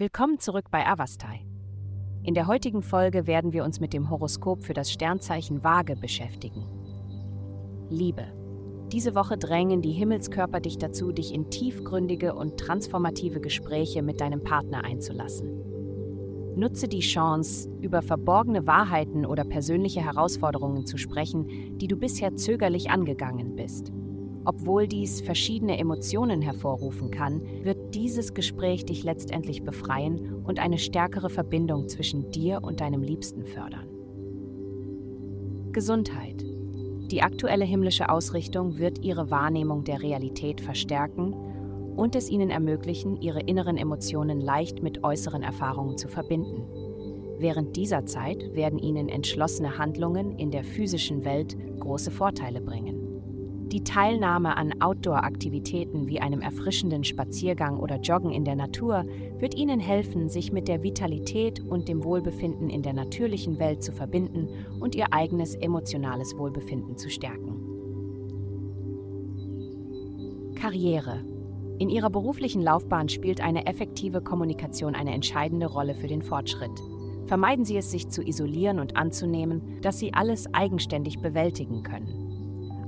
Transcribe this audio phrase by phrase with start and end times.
[0.00, 1.44] Willkommen zurück bei Avastai.
[2.22, 6.64] In der heutigen Folge werden wir uns mit dem Horoskop für das Sternzeichen Waage beschäftigen.
[7.90, 8.24] Liebe.
[8.90, 14.42] Diese Woche drängen die Himmelskörper dich dazu, dich in tiefgründige und transformative Gespräche mit deinem
[14.42, 15.50] Partner einzulassen.
[16.56, 22.88] Nutze die Chance, über verborgene Wahrheiten oder persönliche Herausforderungen zu sprechen, die du bisher zögerlich
[22.88, 23.92] angegangen bist.
[24.44, 31.28] Obwohl dies verschiedene Emotionen hervorrufen kann, wird dieses Gespräch dich letztendlich befreien und eine stärkere
[31.28, 33.88] Verbindung zwischen dir und deinem Liebsten fördern.
[35.72, 36.44] Gesundheit.
[37.10, 41.34] Die aktuelle himmlische Ausrichtung wird ihre Wahrnehmung der Realität verstärken
[41.96, 46.62] und es ihnen ermöglichen, ihre inneren Emotionen leicht mit äußeren Erfahrungen zu verbinden.
[47.38, 52.99] Während dieser Zeit werden ihnen entschlossene Handlungen in der physischen Welt große Vorteile bringen.
[53.72, 59.04] Die Teilnahme an Outdoor-Aktivitäten wie einem erfrischenden Spaziergang oder Joggen in der Natur
[59.38, 63.92] wird Ihnen helfen, sich mit der Vitalität und dem Wohlbefinden in der natürlichen Welt zu
[63.92, 64.48] verbinden
[64.80, 67.64] und Ihr eigenes emotionales Wohlbefinden zu stärken.
[70.56, 71.24] Karriere.
[71.78, 76.82] In Ihrer beruflichen Laufbahn spielt eine effektive Kommunikation eine entscheidende Rolle für den Fortschritt.
[77.26, 82.29] Vermeiden Sie es, sich zu isolieren und anzunehmen, dass Sie alles eigenständig bewältigen können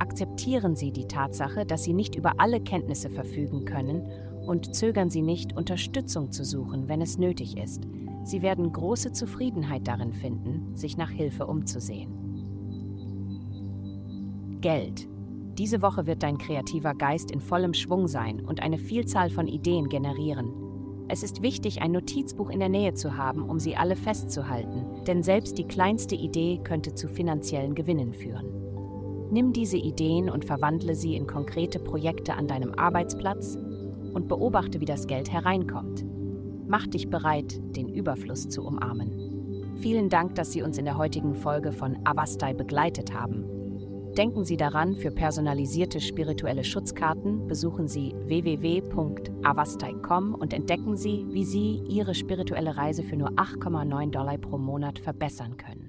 [0.00, 4.06] akzeptieren Sie die Tatsache, dass Sie nicht über alle Kenntnisse verfügen können
[4.46, 7.86] und zögern Sie nicht, Unterstützung zu suchen, wenn es nötig ist.
[8.24, 12.20] Sie werden große Zufriedenheit darin finden, sich nach Hilfe umzusehen.
[14.60, 15.08] Geld.
[15.58, 19.88] Diese Woche wird dein kreativer Geist in vollem Schwung sein und eine Vielzahl von Ideen
[19.88, 20.52] generieren.
[21.08, 25.22] Es ist wichtig, ein Notizbuch in der Nähe zu haben, um sie alle festzuhalten, denn
[25.22, 28.59] selbst die kleinste Idee könnte zu finanziellen Gewinnen führen.
[29.30, 33.56] Nimm diese Ideen und verwandle sie in konkrete Projekte an deinem Arbeitsplatz
[34.12, 36.04] und beobachte, wie das Geld hereinkommt.
[36.66, 39.74] Mach dich bereit, den Überfluss zu umarmen.
[39.80, 43.44] Vielen Dank, dass Sie uns in der heutigen Folge von Avastai begleitet haben.
[44.16, 51.80] Denken Sie daran, für personalisierte spirituelle Schutzkarten besuchen Sie www.avastai.com und entdecken Sie, wie Sie
[51.88, 55.79] Ihre spirituelle Reise für nur 8,9 Dollar pro Monat verbessern können.